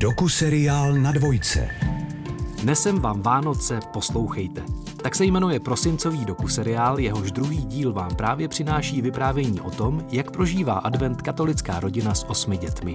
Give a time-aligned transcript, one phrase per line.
[0.00, 1.68] Doku-seriál na dvojce.
[2.64, 4.62] Nesem vám Vánoce, poslouchejte.
[5.02, 10.30] Tak se jmenuje prosincový doku-seriál, jehož druhý díl vám právě přináší vyprávění o tom, jak
[10.30, 12.94] prožívá advent katolická rodina s osmi dětmi.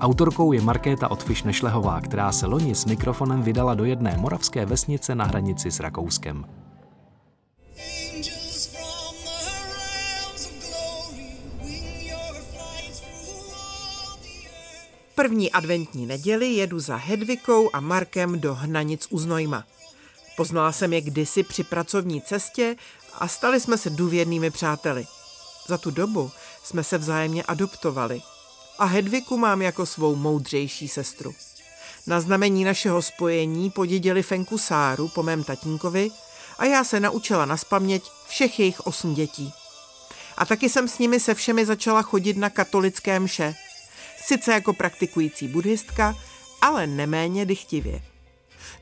[0.00, 5.14] Autorkou je Markéta Otfiš Nešlehová, která se loni s mikrofonem vydala do jedné moravské vesnice
[5.14, 6.44] na hranici s Rakouskem.
[15.20, 19.64] První adventní neděli jedu za Hedvikou a Markem do Hnanic u Znojma.
[20.36, 22.76] Poznala jsem je kdysi při pracovní cestě
[23.18, 25.06] a stali jsme se důvěrnými přáteli.
[25.68, 26.30] Za tu dobu
[26.64, 28.22] jsme se vzájemně adoptovali
[28.78, 31.34] a Hedviku mám jako svou moudřejší sestru.
[32.06, 36.10] Na znamení našeho spojení podědili Fenku Sáru po mém tatínkovi
[36.58, 39.52] a já se naučila naspaměť všech jejich osm dětí.
[40.36, 43.54] A taky jsem s nimi se všemi začala chodit na katolické mše.
[44.24, 46.16] Sice jako praktikující buddhistka,
[46.60, 48.02] ale neméně dychtivě.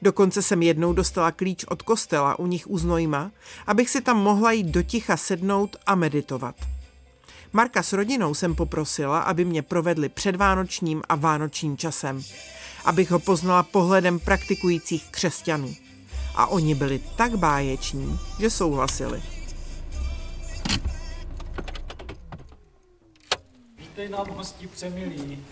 [0.03, 3.31] Dokonce jsem jednou dostala klíč od kostela u nich u Znojma,
[3.67, 6.55] abych si tam mohla jít do ticha sednout a meditovat.
[7.53, 12.23] Marka s rodinou jsem poprosila, aby mě provedli předvánočním a vánočním časem,
[12.85, 15.75] abych ho poznala pohledem praktikujících křesťanů.
[16.35, 19.38] A oni byli tak báječní, že souhlasili.
[23.99, 25.47] Vítej nám hostí přemilí.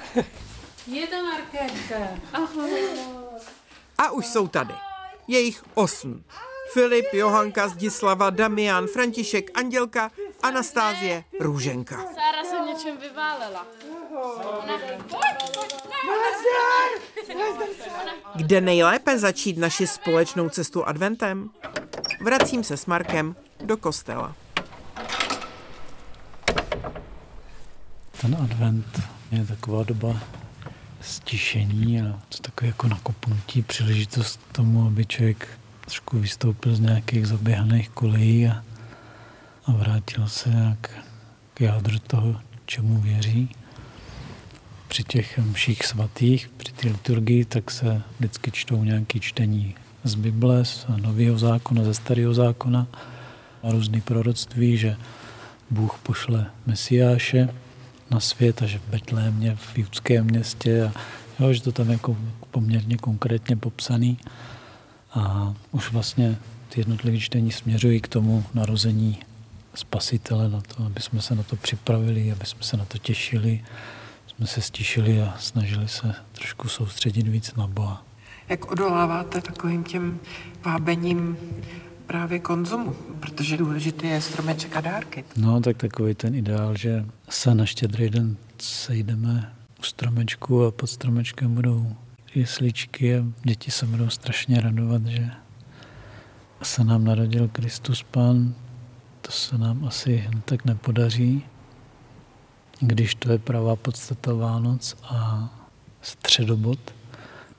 [0.87, 1.97] Je to Markétka.
[3.99, 4.75] A už jsou tady.
[5.29, 6.25] Je jich osm.
[6.73, 10.11] Filip, Johanka, Zdislava, Damian, František, Andělka,
[10.43, 11.97] Anastázie, Růženka.
[11.97, 13.67] Sára se v něčem vyválela.
[18.35, 21.51] Kde nejlépe začít naši společnou cestu adventem?
[22.21, 24.35] Vracím se s Markem do kostela.
[28.21, 30.21] Ten advent je taková doba
[31.01, 35.49] stišení a to takové jako nakopnutí, příležitost k tomu, aby člověk
[35.85, 38.65] trošku vystoupil z nějakých zaběhaných kolejí a,
[39.67, 40.91] a vrátil se jak
[41.55, 43.49] k jádru toho, čemu věří.
[44.89, 49.75] Při těch mších svatých, při té liturgii, tak se vždycky čtou nějaké čtení
[50.05, 52.87] z Bible, z Nového zákona, ze Starého zákona
[53.63, 54.97] a různý proroctví, že
[55.71, 57.49] Bůh pošle Mesiáše
[58.11, 60.93] na svět a že v Betlémě, v judském městě a
[61.43, 62.17] jo, že to tam jako
[62.51, 64.19] poměrně konkrétně popsaný.
[65.15, 66.37] A už vlastně
[66.69, 69.19] ty jednotlivé čtení směřují k tomu narození
[69.75, 73.65] spasitele, na to, aby jsme se na to připravili, aby jsme se na to těšili,
[74.27, 78.03] jsme se stišili a snažili se trošku soustředit víc na Boha.
[78.49, 80.21] Jak odoláváte takovým těm
[80.65, 81.37] vábením
[82.07, 82.95] právě konzumu?
[83.21, 85.25] Protože důležitý je stromeček a dárky.
[85.37, 90.87] No, tak takový ten ideál, že se na štědrý den sejdeme u stromečku a pod
[90.87, 91.97] stromečkem budou
[92.35, 95.31] jesličky a děti se budou strašně radovat, že
[96.63, 98.55] se nám narodil Kristus Pán.
[99.23, 101.43] To se nám asi tak nepodaří,
[102.81, 105.51] když to je pravá podstata Vánoc a
[106.03, 106.79] středobod,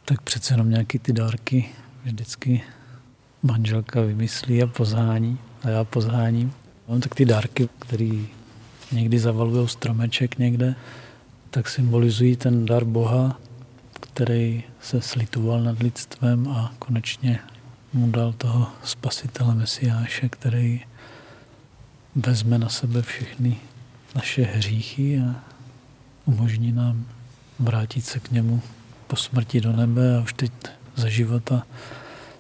[0.05, 1.69] tak přece jenom nějaký ty dárky
[2.03, 2.63] vždycky
[3.43, 6.53] manželka vymyslí a pozhání a já pozháním.
[6.87, 8.23] Mám tak ty dárky, které
[8.91, 10.75] někdy zavalují stromeček někde,
[11.49, 13.39] tak symbolizují ten dar Boha,
[13.99, 17.39] který se slitoval nad lidstvem a konečně
[17.93, 20.81] mu dal toho spasitele Mesiáše, který
[22.15, 23.57] vezme na sebe všechny
[24.15, 25.35] naše hříchy a
[26.25, 27.05] umožní nám
[27.59, 28.61] vrátit se k němu
[29.07, 30.51] po smrti do nebe a už teď
[30.95, 31.63] za života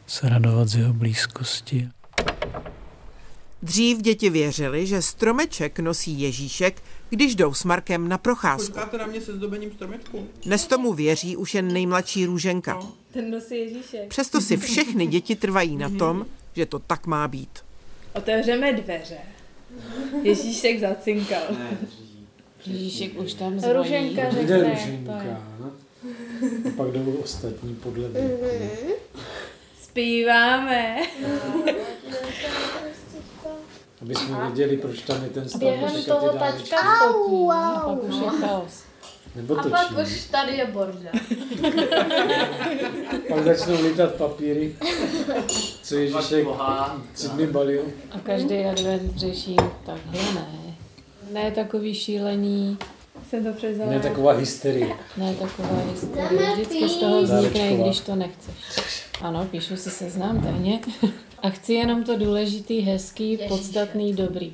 [0.07, 1.89] se radovat z jeho blízkosti.
[3.63, 8.79] Dřív děti věřili, že stromeček nosí Ježíšek, když jdou s Markem na procházku.
[8.97, 10.27] Na mě se zdobením stromečku?
[10.45, 12.79] Dnes tomu věří už jen nejmladší Růženka.
[13.11, 14.09] Ten nosí Ježíšek.
[14.09, 16.25] Přesto si všechny děti trvají na tom,
[16.55, 17.59] že to tak má být.
[18.13, 19.17] Otevřeme dveře.
[20.23, 21.41] Ježíšek zacinkal.
[22.65, 23.73] Ježíšek už tam zvoní.
[23.77, 24.45] Růženka Jde řekne.
[24.47, 24.69] to je.
[24.73, 25.13] Ruženka.
[26.67, 28.45] A pak jdou ostatní podle věku.
[29.97, 30.95] Zpíváme.
[34.01, 37.47] Aby jsme věděli, proč tam je ten Během stromeček a toho tačka fotí.
[37.51, 38.83] A pak už je chaos.
[39.35, 41.11] Nebo A pak už tady je bordel.
[43.29, 44.75] Pak začnou lítat papíry,
[45.83, 46.47] co Ježíšek
[47.13, 47.83] tři dny balil.
[48.11, 49.55] A každý advent řeší
[49.85, 50.47] takhle ne.
[51.31, 52.77] Ne takový šílený,
[53.29, 53.91] Jsem to převzala.
[53.91, 54.95] Ne taková hysterie.
[55.17, 56.53] ne taková hysterie.
[56.53, 59.03] Vždycky z toho vznikne, i když to nechceš.
[59.21, 60.79] Ano, píšu si seznam tajně.
[61.41, 64.53] A chci jenom to důležitý, hezký, podstatný, dobrý.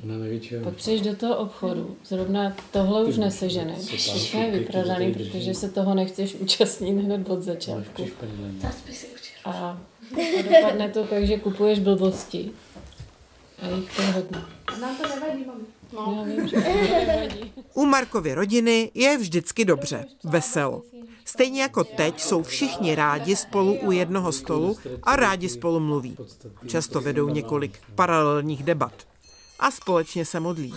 [0.64, 3.78] Pak přijdeš do toho obchodu, zrovna tohle už neseženeš.
[3.84, 8.02] Všechno je vyprodaný, protože se toho nechceš účastnit hned od začátku.
[9.44, 9.78] A, a
[10.42, 12.50] dopadne to tak, že kupuješ blbosti.
[13.62, 14.38] A jich to hodně.
[14.80, 15.64] Nám to nevadí, mami.
[15.92, 16.68] Já vím, že to
[17.06, 17.52] nevadí.
[17.74, 20.82] U Markovy rodiny je vždycky dobře, veselo.
[21.24, 26.16] Stejně jako teď jsou všichni rádi spolu u jednoho stolu a rádi spolu mluví.
[26.66, 28.92] Často vedou několik paralelních debat.
[29.58, 30.74] A společně se modlí.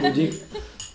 [0.00, 0.34] Budík,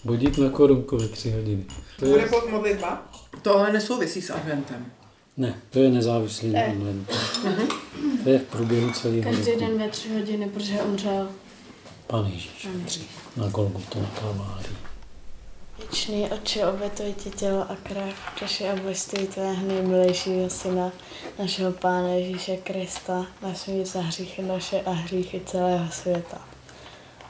[0.04, 1.66] budík na korunku ve tři hodiny.
[2.00, 3.12] To Bude modlitba?
[3.42, 4.92] To ale nesouvisí s adventem.
[5.38, 7.14] Ne, to je nezávislý na adventu.
[8.24, 9.60] To je v průběhu celého Každý roku.
[9.60, 11.30] den ve tři hodiny, protože umřel
[12.08, 12.68] Pán Ježíš
[13.38, 14.76] na Golgotu na Kalvárii.
[15.80, 20.92] Věčný oči, obětuj ti tělo a krev, proši a bojství tvého nejmilejšího syna,
[21.40, 26.38] našeho Pána Ježíše Krista, na smír za hříchy naše a hříchy celého světa.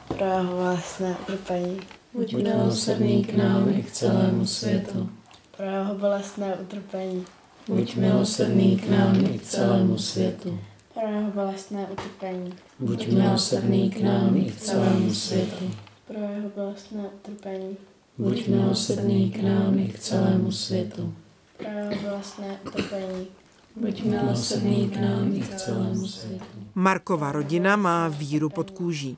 [0.07, 1.79] Pro jeho vlastné utrpení,
[2.13, 5.09] Buď milosrdný k nám i k celému světu.
[5.57, 7.25] pro jeho bolestné utrpení,
[7.67, 10.59] Buď milosrdný k nám i k celému světu.
[10.93, 15.71] pro jeho bolestné utrpení, Buď milosrdný k nám i k celému světu.
[16.07, 17.77] pro jeho bolestné utrpení,
[18.17, 21.13] Buď milosrdný k nám i k celému světu.
[21.57, 23.27] pro jeho bolestné utrpení,
[23.75, 26.45] Buď milosrdný k nám i k celému světu.
[26.75, 29.17] Markova rodina má víru pod kůží.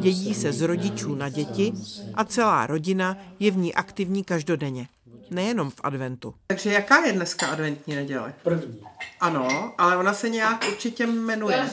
[0.00, 1.72] Dědí se z rodičů na děti
[2.14, 4.88] a celá rodina je v ní aktivní každodenně.
[5.30, 6.34] Nejenom v adventu.
[6.46, 8.34] Takže jaká je dneska adventní neděle?
[8.42, 8.80] První.
[9.20, 11.70] Ano, ale ona se nějak určitě jmenuje.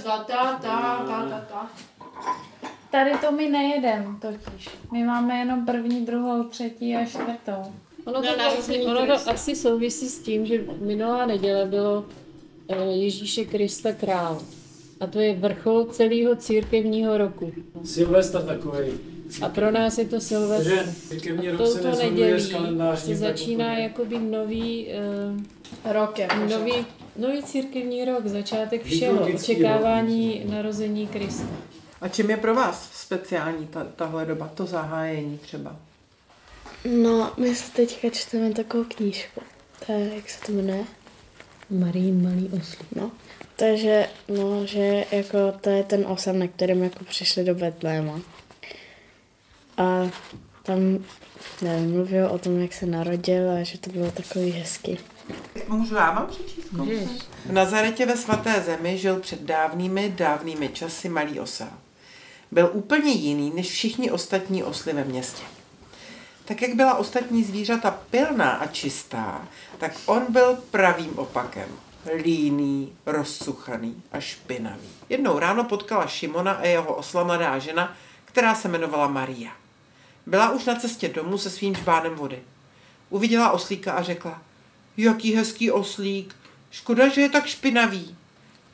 [2.91, 4.69] Tady to my nejedem totiž.
[4.91, 7.73] My máme jenom první, druhou, třetí a čtvrtou.
[8.07, 12.05] Ono to, vlastně, ono to asi souvisí s tím, že minulá neděle bylo
[12.69, 14.41] eh, Ježíše Krista král.
[14.99, 17.51] A to je vrchol celého církevního roku.
[17.83, 18.87] Silvestr takový.
[19.41, 20.69] A pro nás je to Silvestr.
[20.69, 23.17] Takže církevní A rok se touto nedělí kalendářním.
[23.17, 24.87] se začíná jakoby nový,
[25.85, 26.17] uh, Rok
[26.49, 26.73] nový,
[27.15, 31.47] nový církevní rok, začátek všeho, očekávání narození Krista.
[32.01, 35.75] A čím je pro vás speciální ta, tahle doba, to zahájení třeba?
[36.85, 39.41] No, my se teďka čteme takovou knížku.
[39.85, 40.85] To je, jak se to jmenuje?
[41.69, 42.87] Marín malý oslík.
[42.95, 43.11] No.
[43.55, 48.21] Takže, no, že jako to je ten osam, na kterém jako přišli do Betléma.
[49.77, 50.09] A
[50.63, 51.05] tam,
[51.61, 54.97] nevím, mluví o tom, jak se narodil a že to bylo takový hezký.
[55.67, 56.67] Můžu já vám přečíst?
[57.45, 61.67] V Nazaretě ve svaté zemi žil před dávnými, dávnými časy malý osel.
[62.51, 65.43] Byl úplně jiný než všichni ostatní osly ve městě.
[66.47, 69.47] Tak jak byla ostatní zvířata pilná a čistá,
[69.77, 71.69] tak on byl pravým opakem.
[72.23, 74.89] Líný, rozsuchaný a špinavý.
[75.09, 79.51] Jednou ráno potkala Šimona a jeho osla mladá žena, která se jmenovala Maria.
[80.25, 82.39] Byla už na cestě domů se svým žbánem vody.
[83.09, 84.41] Uviděla oslíka a řekla,
[84.97, 86.35] jaký hezký oslík,
[86.71, 88.17] škoda, že je tak špinavý.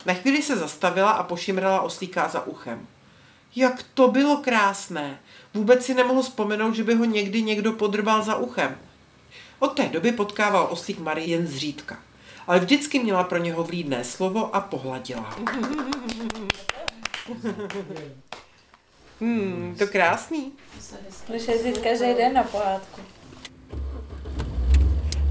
[0.05, 2.87] Na chvíli se zastavila a pošimrala oslíka za uchem.
[3.55, 5.19] Jak to bylo krásné.
[5.53, 8.77] Vůbec si nemohl vzpomenout, že by ho někdy někdo podrbal za uchem.
[9.59, 11.97] Od té doby potkával oslík Marie jen zřídka.
[12.47, 15.35] Ale vždycky měla pro něho vlídné slovo a pohladila.
[19.21, 20.51] Hmm, to krásný.
[21.29, 23.01] Můžeš jezdit každý den na pohádku.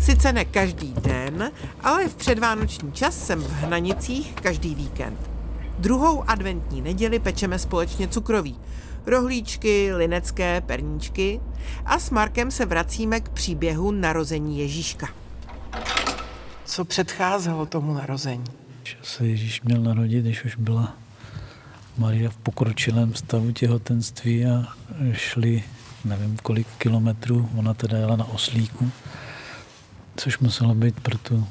[0.01, 5.19] Sice ne každý den, ale v předvánoční čas jsem v Hnanicích každý víkend.
[5.79, 8.61] Druhou adventní neděli pečeme společně cukroví.
[9.07, 11.41] Rohlíčky, linecké, perníčky
[11.85, 15.09] a s Markem se vracíme k příběhu narození Ježíška.
[16.65, 18.45] Co předcházelo tomu narození?
[18.85, 20.97] Že se Ježíš měl narodit, když už byla
[21.99, 24.65] Maria v pokročilém stavu těhotenství a
[25.13, 25.65] šli
[26.05, 28.91] nevím kolik kilometrů, ona teda jela na oslíku,
[30.17, 31.47] což muselo být pro tu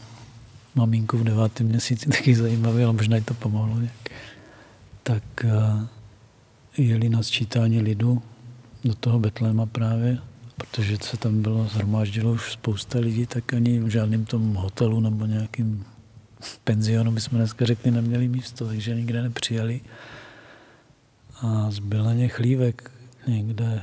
[0.75, 4.09] maminku v devátém měsíci taky zajímavé, ale možná jí to pomohlo nějak.
[5.03, 5.87] Tak eh,
[6.77, 8.21] jeli na sčítání lidu
[8.83, 10.17] do toho Betléma právě,
[10.57, 15.25] protože se tam bylo, zhromáždilo už spousta lidí, tak ani v žádném tom hotelu nebo
[15.25, 15.85] nějakým
[16.63, 19.81] penzionu, bychom dneska řekli, neměli místo, takže nikde nepřijeli.
[21.41, 22.91] A zbyl na ně chlívek
[23.27, 23.81] někde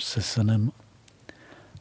[0.00, 0.70] se senem.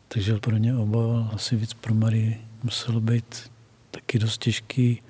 [0.07, 3.51] Takže pro ně oba, asi víc pro Marii, muselo být
[3.91, 5.01] taky dost těžký,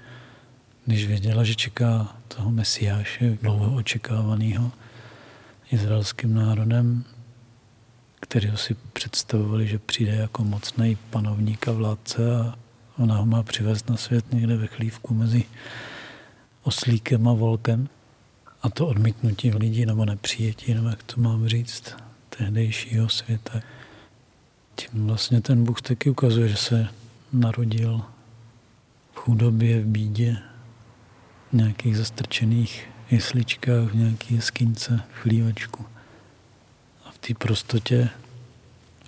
[0.86, 4.72] když věděla, že čeká toho mesiáše, dlouho očekávaného
[5.72, 7.04] izraelským národem,
[8.20, 12.56] kterého si představovali, že přijde jako mocný panovník a vládce a
[12.98, 15.44] ona ho má přivést na svět někde ve chlívku mezi
[16.64, 17.90] oslíkem a volkem.
[18.62, 21.96] A to odmítnutí lidí nebo nepřijetí, nebo jak to mám říct,
[22.30, 23.60] tehdejšího světa.
[24.76, 26.88] Tím vlastně ten Bůh taky ukazuje, že se
[27.34, 28.02] narodil
[29.14, 30.38] v chudobě, v bídě,
[31.50, 35.86] v nějakých zastrčených jesličkách, v nějaké jeskyňce, v chlívačku.
[37.06, 38.10] A v té prostotě,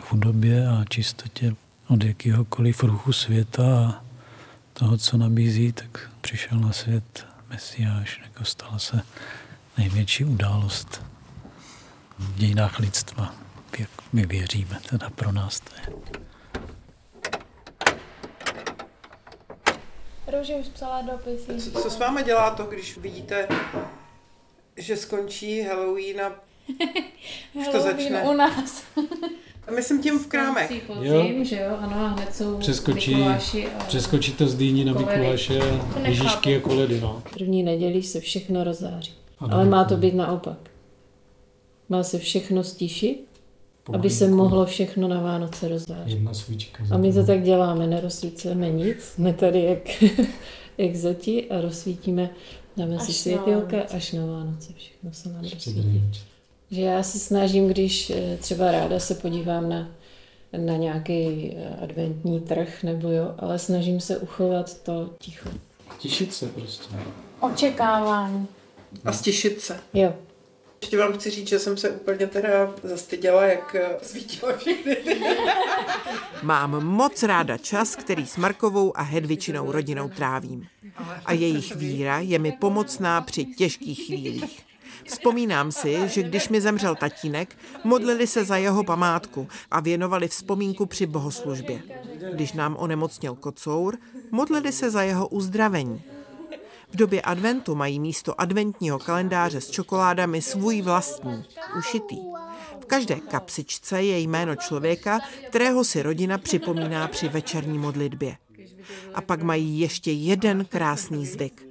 [0.01, 1.55] chudobě a čistotě
[1.87, 4.03] od jakéhokoliv ruchu světa a
[4.73, 9.01] toho, co nabízí, tak přišel na svět Mesiáš, jako stala se
[9.77, 11.01] největší událost
[12.19, 13.35] v dějinách lidstva,
[13.79, 15.95] jak my věříme, teda pro nás to je.
[20.37, 21.59] Růži už psala dopisy.
[21.71, 23.47] Co, co s váma dělá to, když vidíte,
[24.77, 26.31] že skončí Halloween a
[27.53, 28.23] už to začne?
[28.23, 28.83] u nás.
[29.75, 30.71] Myslím tím v krámech.
[30.87, 33.39] Podzim, že jo, ano, a hned jsou Přeskočí, a
[33.87, 34.93] přeskočí to z Dýní na.
[34.93, 35.59] Mikuláše,
[35.93, 37.23] To Ježíšky a koledy, no.
[37.33, 39.13] První neděli se všechno rozzáří.
[39.39, 39.53] Ano.
[39.53, 40.57] Ale má to být naopak.
[41.89, 43.28] Má se všechno stíšit,
[43.93, 46.13] aby se mohlo všechno na Vánoce rozzářit.
[46.13, 46.83] Jedna svíčka.
[46.91, 50.03] A my to tak děláme, nerozsvícíme nic, jsme tady jak
[50.77, 52.29] exoti a rozsvítíme,
[52.77, 56.11] dáme si na světilka až na Vánoce, všechno se nám rozsvítí.
[56.71, 59.87] Že já se snažím, když eh, třeba ráda se podívám na,
[60.57, 65.49] na nějaký eh, adventní trh, nebo jo, ale snažím se uchovat to ticho.
[65.99, 66.95] Těšit se prostě.
[67.39, 68.47] Očekávání.
[69.05, 69.79] A stěšit se.
[69.93, 70.13] Jo,
[70.81, 74.97] Ještě vám chci říct, že jsem se úplně teda zastyděla, jak eh, svítila všechny.
[76.43, 80.67] Mám moc ráda čas, který s Markovou a Hedvičinou rodinou trávím.
[81.25, 84.65] A jejich víra je mi pomocná při těžkých chvílích.
[85.05, 90.85] Vzpomínám si, že když mi zemřel tatínek, modlili se za jeho památku a věnovali vzpomínku
[90.85, 91.81] při bohoslužbě.
[92.33, 93.97] Když nám onemocněl kocour,
[94.31, 96.03] modlili se za jeho uzdravení.
[96.91, 101.45] V době adventu mají místo adventního kalendáře s čokoládami svůj vlastní,
[101.77, 102.17] ušitý.
[102.81, 105.19] V každé kapsičce je jméno člověka,
[105.49, 108.37] kterého si rodina připomíná při večerní modlitbě.
[109.13, 111.65] A pak mají ještě jeden krásný zvyk.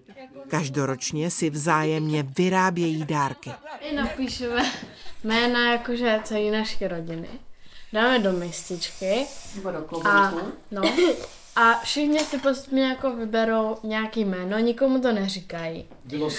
[0.49, 3.53] Každoročně si vzájemně vyrábějí dárky.
[3.81, 4.73] I napíšeme
[5.25, 7.29] jména jakože celý naší rodiny.
[7.93, 9.27] Dáme do mističky.
[9.57, 10.33] nebo do A,
[10.71, 10.83] no,
[11.59, 15.85] a všichni si postupně jako vyberou nějaký jméno, nikomu to neříkají.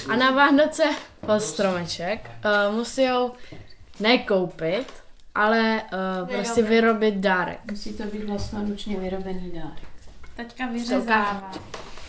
[0.10, 0.84] A na Vánoce
[1.26, 2.32] pod stromeček
[2.70, 3.32] uh, musí ho
[4.00, 4.86] nekoupit,
[5.36, 5.82] ale
[6.22, 7.72] uh, prostě vyrobit dárek.
[7.72, 9.90] Musí to být vlastnoručně vyrobený dárek.
[10.36, 11.52] Teďka vyřezává.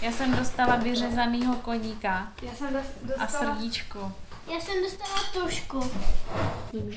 [0.03, 2.83] Já jsem dostala vyřezanýho koníka Já jsem
[3.19, 4.13] a srdíčko.
[4.53, 5.91] Já jsem dostala tušku.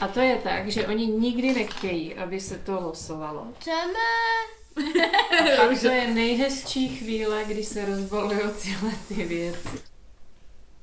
[0.02, 3.48] A to je tak, že oni nikdy nechtějí, aby se to losovalo.
[3.60, 4.63] Chceme.
[4.78, 9.80] A to je nejhezčí chvíle, kdy se rozbalují tyhle ty věci.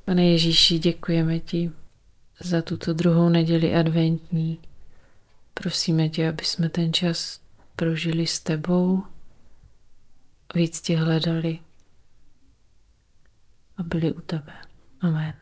[0.05, 1.71] Pane Ježíši, děkujeme ti
[2.41, 4.59] za tuto druhou neděli adventní.
[5.55, 7.41] Prosíme tě, aby jsme ten čas
[7.77, 9.03] prožili s tebou,
[10.55, 11.59] víc tě hledali
[13.77, 14.53] a byli u tebe.
[15.01, 15.35] Amen.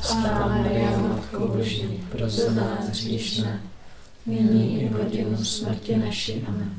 [0.00, 3.62] Svatá Maria, Matko Boží, Pros za nás hříšné,
[4.26, 6.44] nyní i v hodinu smrti naší.
[6.48, 6.74] Amen.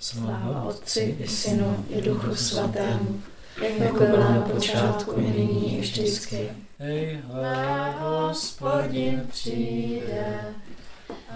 [0.00, 3.22] Sláva Otci i Synu i Duchu Svatému,
[3.78, 6.48] jako byla na počátku, i nyní, i vždycky.
[6.78, 7.20] Hej,
[7.98, 10.54] hospodin přijde,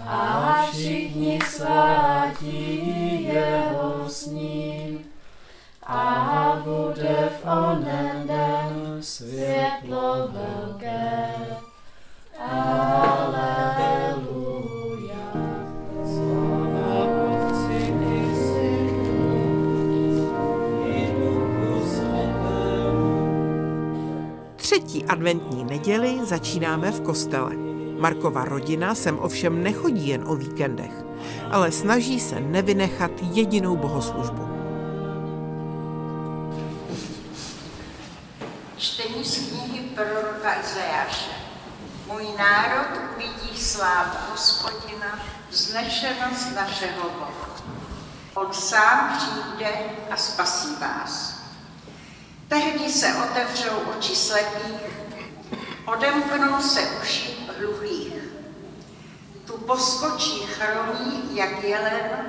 [0.07, 4.99] a všichni svátí jeho s ním.
[5.85, 11.27] A bude v onen den světlo velké.
[12.39, 13.12] Aleluja.
[24.73, 27.55] Třetí adventní neděli začínáme v kostele.
[27.99, 30.91] Markova rodina sem ovšem nechodí jen o víkendech,
[31.51, 34.47] ale snaží se nevynechat jedinou bohoslužbu.
[38.77, 41.31] Čtení z knihy proroka Izajáše.
[42.07, 47.31] Můj národ uvidí slávu hospodina, vznešenost našeho Boha.
[48.33, 49.69] On sám přijde
[50.09, 51.32] a spasí vás.
[52.53, 54.81] Tehdy se otevřou oči slepých,
[55.85, 58.13] odemknou se uši hluchých.
[59.45, 62.25] Tu poskočí chromí jak jelen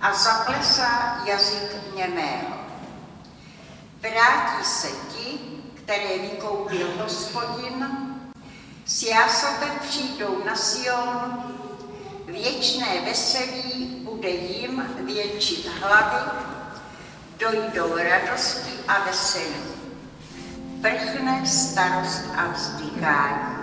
[0.00, 2.54] a zaplesá jazyk němého.
[4.00, 5.38] Vrátí se ti,
[5.74, 7.88] které vykoupil hospodin,
[8.86, 11.44] s jásotem přijdou na Sion,
[12.26, 16.49] věčné veselí bude jim většit hlavy,
[17.40, 19.70] dojdou radosti a veselí.
[20.82, 23.56] prchne starost a vzdykání.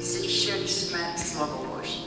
[0.00, 2.04] Slyšeli jsme slovo Boží.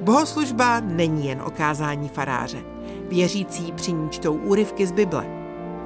[0.00, 2.64] Bohoslužba není jen o kázání faráře.
[3.08, 5.26] Věřící při ní čtou úryvky z Bible.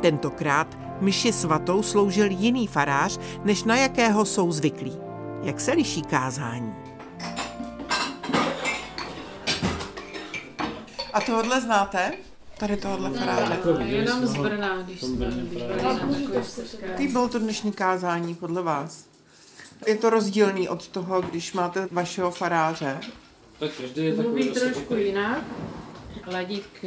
[0.00, 4.98] Tentokrát mši svatou sloužil jiný farář, než na jakého jsou zvyklí.
[5.42, 6.81] Jak se liší kázání?
[11.12, 12.12] A tohle znáte?
[12.59, 13.59] Tady tohle faráře.
[13.85, 15.04] Jenom z Brna, když.
[16.83, 19.04] Jaký bylo to dnešní kázání podle vás?
[19.87, 23.00] Je to rozdílný od toho, když máte vašeho faráře?
[23.59, 25.45] Tak každý je takový Mluví trošku jinak.
[26.26, 26.85] Ladík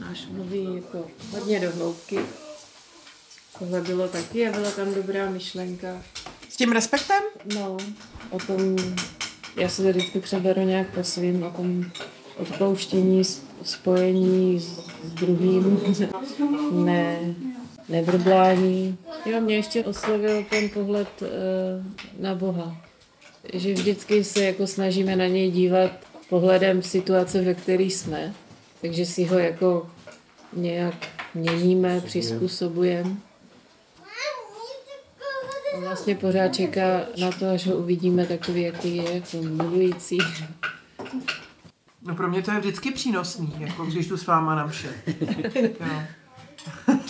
[0.00, 2.20] náš mluví jako hodně do hloubky.
[3.58, 6.02] Tohle bylo taky a byla tam dobrá myšlenka.
[6.48, 7.22] S tím respektem?
[7.54, 7.76] No,
[8.30, 8.76] o tom,
[9.56, 11.84] já se to vždycky přeberu nějak po svým, o tom
[12.38, 13.22] odpouštění,
[13.62, 14.80] spojení s,
[15.14, 15.80] druhým,
[16.72, 17.34] ne,
[17.88, 18.98] nevrblování.
[19.26, 21.26] Jo, mě ještě oslovil ten pohled e,
[22.18, 22.76] na Boha.
[23.52, 25.90] Že vždycky se jako snažíme na něj dívat
[26.28, 28.34] pohledem situace, ve které jsme.
[28.80, 29.90] Takže si ho jako
[30.52, 30.94] nějak
[31.34, 33.10] měníme, přizpůsobujeme.
[35.76, 40.18] On vlastně pořád čeká na to, až ho uvidíme takový, jaký je, jako milující.
[42.06, 44.88] No pro mě to je vždycky přínosný, jako když tu s váma na mše.
[45.80, 46.02] Jo.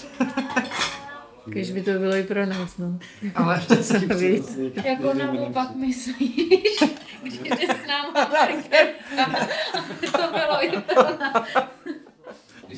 [1.47, 2.99] Když by to bylo i pro nás, no.
[3.35, 4.59] Ale vždycky Víc.
[4.85, 6.79] Jako naopak myslíš,
[7.23, 8.27] když jde s náma
[10.13, 11.49] to bylo i pro nás.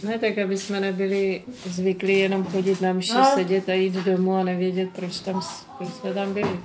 [0.02, 3.30] Ne, tak aby jsme nebyli zvyklí jenom chodit na mši, No.
[3.34, 5.40] sedět a jít domů a nevědět, proč, tam,
[5.78, 6.60] proč jsme tam byli.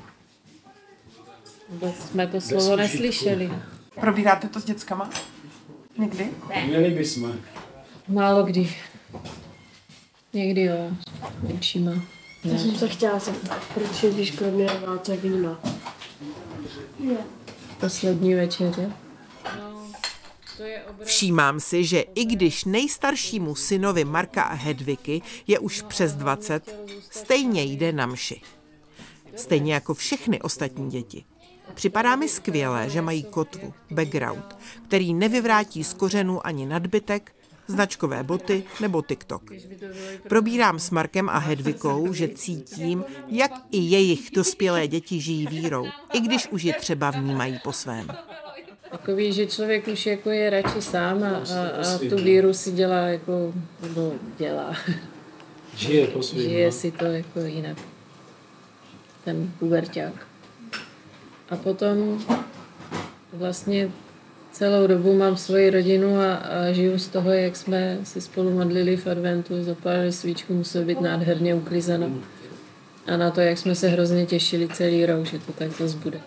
[1.69, 3.51] Vůbec jsme to slovo neslyšeli.
[3.99, 5.09] Probíráte to s dětskama?
[5.97, 6.29] Někdy?
[6.65, 7.33] Měli bychom.
[8.07, 8.75] Málo kdy.
[10.33, 10.91] Někdy jo,
[11.47, 11.91] menšíma.
[12.43, 15.57] Já jsem se chtěla zeptat, proč jedíš kromě Vánoce víno?
[17.79, 18.91] Poslední večeře.
[20.57, 20.83] To je.
[21.03, 26.75] Všímám si, že i když nejstaršímu synovi Marka a Hedviky je už přes 20,
[27.09, 28.41] stejně jde na mši.
[29.35, 31.25] Stejně jako všechny ostatní děti.
[31.73, 37.35] Připadá mi skvělé, že mají kotvu, background, který nevyvrátí z kořenů ani nadbytek,
[37.67, 39.51] značkové boty nebo TikTok.
[40.27, 46.19] Probírám s Markem a Hedvikou, že cítím, jak i jejich dospělé děti žijí vírou, i
[46.19, 48.07] když už je třeba vnímají po svém.
[48.91, 52.97] Takový, že člověk už jako je radši sám a, a, a tu víru si dělá
[52.97, 54.75] jako, nebo dělá.
[55.75, 56.41] Žije po svým.
[56.41, 56.71] Žije no.
[56.71, 57.77] si to jako jinak.
[59.23, 60.27] Ten puberťák.
[61.53, 62.19] A potom
[63.33, 63.91] vlastně
[64.51, 68.97] celou dobu mám svoji rodinu a, a žiju z toho, jak jsme si spolu modlili
[68.97, 72.09] v adventu, zapálili svíčku, muselo být nádherně uklizeno.
[73.13, 76.19] A na to, jak jsme se hrozně těšili celý rok, že to tak dost bude.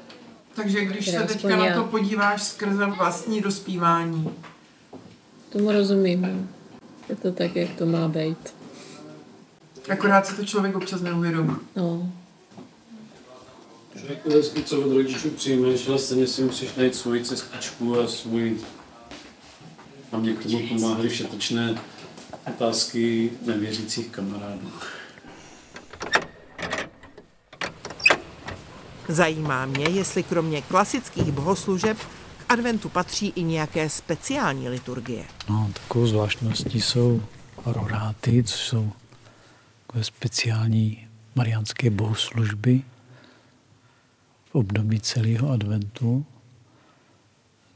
[0.56, 4.30] Takže když se Teda teďka na to podíváš skrze vlastní dospívání,
[5.52, 6.22] Tomu rozumím.
[6.22, 6.46] no.
[7.08, 8.54] Je to tak, jak to má být.
[9.88, 11.56] akorát se to člověk občas neuvědomí.
[11.76, 12.12] No.
[14.34, 18.56] Hezky, co od rodičů přijmeš, ale stejně si musíš najít svoji cestičku a svůj...
[20.12, 21.78] A mě k tomu pomáhaly všetečné
[22.46, 24.70] otázky nevěřících kamarádů.
[29.08, 31.98] Zajímá mě, jestli kromě klasických bohoslužeb
[32.38, 35.24] k adventu patří i nějaké speciální liturgie.
[35.48, 37.22] No, takovou zvláštností jsou
[37.66, 38.92] roráty, což jsou
[39.86, 42.82] takové speciální mariánské bohoslužby
[44.56, 46.26] období celého adventu,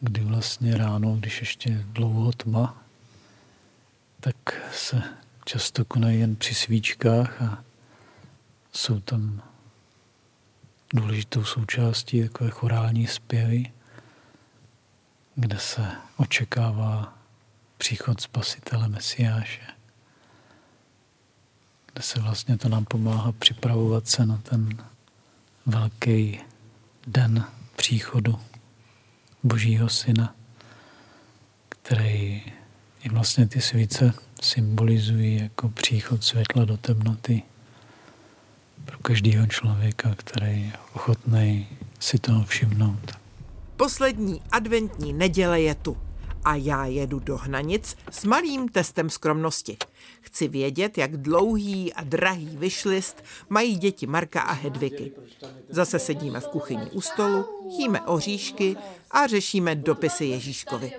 [0.01, 2.85] kdy vlastně ráno, když ještě je dlouho tma,
[4.21, 4.37] tak
[4.75, 5.03] se
[5.45, 7.64] často konají jen při svíčkách a
[8.73, 9.43] jsou tam
[10.95, 13.73] důležitou součástí takové chorální zpěvy,
[15.35, 17.19] kde se očekává
[17.79, 19.66] příchod Spasitele Mesiáše,
[21.93, 24.85] kde se vlastně to nám pomáhá připravovat se na ten
[25.66, 26.40] velký
[27.07, 27.45] den
[27.77, 28.39] příchodu
[29.43, 30.35] Božího Syna,
[31.69, 32.43] který
[33.03, 37.43] i vlastně ty svíce symbolizují jako příchod světla do temnoty
[38.85, 41.69] pro každého člověka, který je ochotný
[42.01, 43.13] si toho všimnout.
[43.77, 45.97] Poslední adventní neděle je tu
[46.44, 49.76] a já jedu do Hnanic s malým testem skromnosti.
[50.20, 55.12] Chci vědět, jak dlouhý a drahý vyšlist mají děti Marka a Hedviky.
[55.68, 57.44] Zase sedíme v kuchyni u stolu,
[57.79, 58.76] jíme oříšky
[59.11, 60.92] a řešíme dopisy Ježíškovi.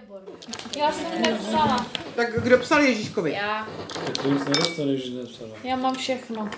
[0.77, 1.85] Já jsem nepsala.
[2.15, 3.31] Tak kdo psal Ježíškovi?
[3.31, 3.67] Já.
[4.05, 5.51] Tak to nic nedostaneš, že nepsala.
[5.63, 6.49] Já mám všechno.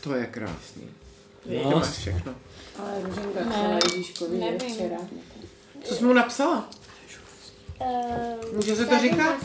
[0.00, 0.88] To je krásný.
[1.46, 1.70] No.
[1.70, 2.34] To máš všechno.
[2.78, 4.96] Ale Ruženka psala Ježíškovi včera.
[5.88, 6.68] Co jsi mu napsala?
[8.52, 9.36] Může se to říkat?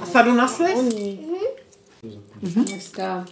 [0.00, 0.94] A sadu na slis?
[2.42, 3.24] Dneska,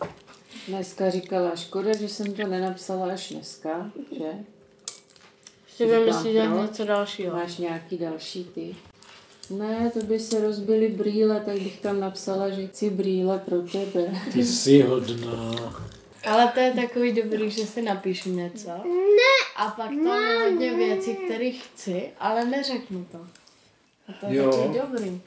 [0.68, 4.32] dneska říkala, škoda, že jsem to nenapsala až dneska, že?
[5.76, 6.60] Si Říkám, vymyslíte proč?
[6.62, 7.36] něco dalšího.
[7.36, 8.76] Máš nějaký další ty?
[9.50, 14.20] Ne, to by se rozbily brýle, tak bych tam napsala, že chci brýle pro tebe.
[14.32, 15.52] Ty jsi hodná.
[16.24, 18.68] Ale to je takový dobrý, že si napíšu něco.
[18.68, 19.32] Ne.
[19.56, 23.18] A pak tam je hodně věcí, které chci, ale neřeknu to.
[24.08, 24.50] A to je Jo.
[24.50, 25.20] takový dobrý.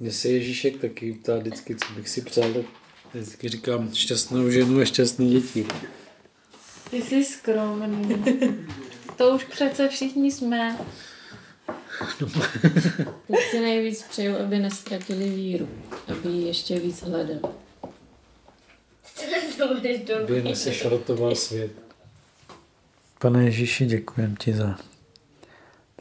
[0.00, 2.64] Mně se Ježíšek taky ptá vždycky, co bych si přál, tak
[3.14, 5.66] vždycky říkám šťastnou ženu a šťastný děti.
[6.90, 8.24] Ty jsi skromný.
[9.16, 10.78] to už přece všichni jsme.
[13.26, 15.68] Teď si nejvíc přeju, aby nestratili víru,
[16.08, 17.40] aby ji ještě víc hledali.
[20.22, 21.72] Aby nesešrotoval svět.
[23.18, 24.78] Pane Ježíši, děkujem ti za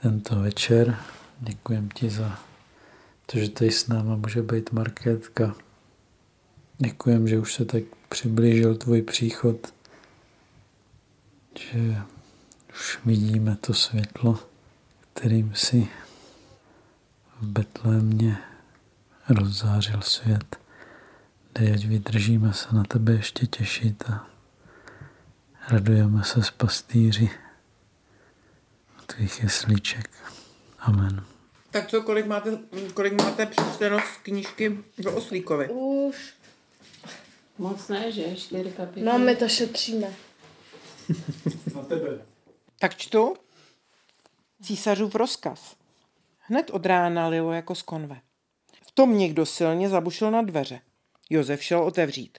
[0.01, 0.97] tento večer.
[1.39, 2.39] Děkujem ti za
[3.25, 5.55] to, že tady s náma může být Markétka.
[6.77, 9.73] Děkujem, že už se tak přiblížil tvůj příchod,
[11.59, 11.95] že
[12.69, 14.39] už vidíme to světlo,
[15.13, 15.87] kterým si
[17.41, 18.37] v Betlémě
[19.29, 20.62] rozzářil svět.
[21.55, 24.27] Dej, ať vydržíme se na tebe ještě těšit a
[25.67, 27.29] radujeme se s pastýři
[29.05, 30.09] tvých jeslíček.
[30.79, 31.25] Amen.
[31.71, 32.59] Tak co, kolik máte,
[32.93, 35.69] kolik máte přečteno z knížky o Oslíkovi?
[35.69, 36.33] Už.
[37.57, 38.35] Moc ne, že?
[38.35, 39.05] Čtyři kapitoly.
[39.05, 40.13] No, my to šetříme.
[41.75, 42.25] Na tebe.
[42.79, 43.35] Tak čtu.
[44.63, 45.75] Císařův rozkaz.
[46.39, 48.21] Hned od rána lilo jako z konve.
[48.87, 50.79] V tom někdo silně zabušil na dveře.
[51.33, 52.37] Josef šel otevřít.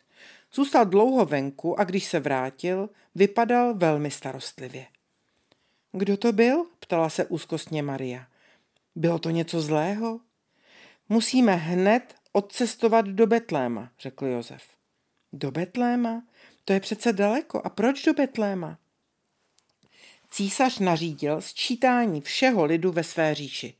[0.54, 4.86] Zůstal dlouho venku a když se vrátil, vypadal velmi starostlivě.
[5.92, 6.66] Kdo to byl?
[6.80, 8.26] ptala se úzkostně Maria.
[8.94, 10.20] Bylo to něco zlého?
[11.08, 14.62] Musíme hned odcestovat do Betléma, řekl Josef.
[15.32, 16.22] Do Betléma?
[16.64, 17.62] To je přece daleko.
[17.64, 18.78] A proč do Betléma?
[20.30, 23.74] Císař nařídil sčítání všeho lidu ve své říši,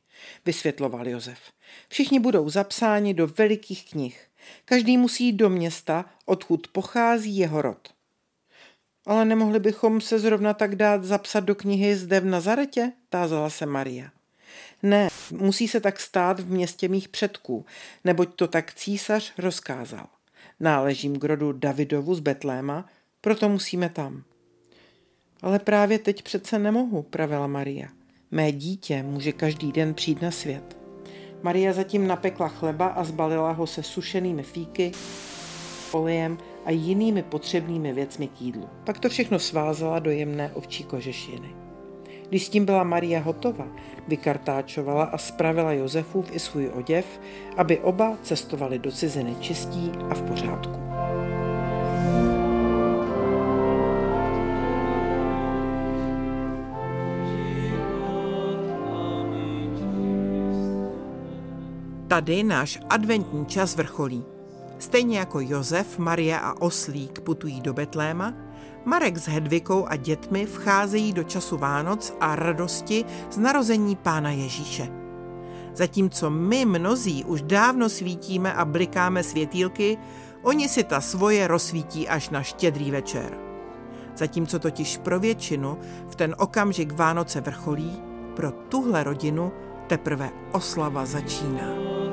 [0.45, 1.39] vysvětloval Josef.
[1.89, 4.31] Všichni budou zapsáni do velikých knih.
[4.65, 7.89] Každý musí jít do města, odkud pochází jeho rod.
[9.07, 12.93] Ale nemohli bychom se zrovna tak dát zapsat do knihy zde v Nazaretě?
[13.09, 14.11] tázala se Maria.
[14.83, 17.67] Ne, musí se tak stát v městě mých předků,
[18.05, 20.07] neboť to tak císař rozkázal.
[20.61, 22.87] Náležím k rodu Davidovu z Betléma,
[23.21, 24.23] proto musíme tam.
[25.43, 27.89] Ale právě teď přece nemohu, pravila Maria.
[28.31, 30.84] Mé dítě může každý den přijít na svět.
[31.45, 34.93] Maria zatím napekla chleba a zbalila ho se sušenými fíky,
[35.93, 38.69] olejem a jinými potřebnými věcmi k jídlu.
[38.85, 41.49] Pak to všechno svázala do jemné ovčí kožešiny.
[42.29, 43.67] Když s tím byla Maria hotova,
[44.09, 47.21] vykartáčovala a spravila Josefův i svůj oděv,
[47.57, 50.94] aby oba cestovali do ciziny čistí a v pořádku.
[62.15, 64.25] Tady náš adventní čas vrcholí.
[64.79, 68.35] Stejně jako Josef, Maria a Oslík putují do Betléma,
[68.85, 74.89] Marek s Hedvikou a dětmi vcházejí do času Vánoc a radosti z narození Pána Ježíše.
[75.75, 79.99] Zatímco my mnozí už dávno svítíme a blikáme světýlky,
[80.43, 83.39] oni si ta svoje rozsvítí až na štědrý večer.
[84.17, 88.03] Zatímco totiž pro většinu v ten okamžik Vánoce vrcholí,
[88.37, 89.53] pro tuhle rodinu
[89.87, 92.04] teprve oslava začíná.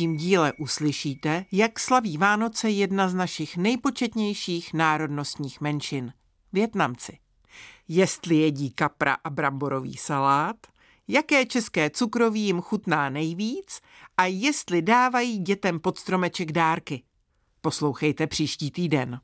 [0.00, 6.12] Příštím díle uslyšíte, jak slaví Vánoce jedna z našich nejpočetnějších národnostních menšin–
[6.52, 7.18] Větnamci.
[7.88, 10.56] Jestli jedí kapra a bramborový salát,
[11.08, 13.80] jaké české cukroví jim chutná nejvíc
[14.16, 17.02] a jestli dávají dětem pod stromeček dárky.
[17.60, 19.20] Poslouchejte příští týden.